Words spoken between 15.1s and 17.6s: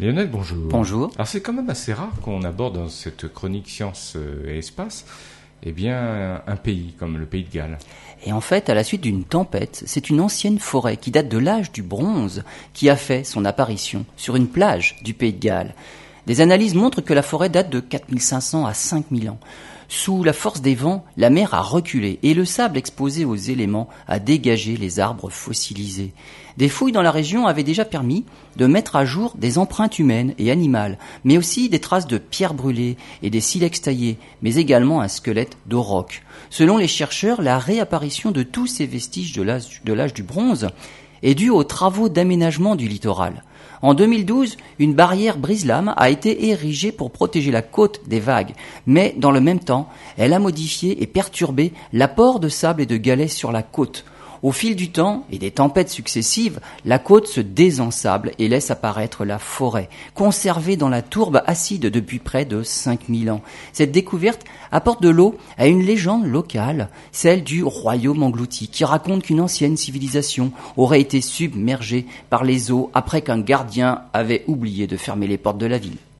pays de Galles. Des analyses montrent que la forêt